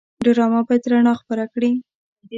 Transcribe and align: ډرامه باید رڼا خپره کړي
ډرامه 0.23 0.61
باید 0.67 0.83
رڼا 0.91 1.13
خپره 1.21 1.43
کړي 1.53 1.71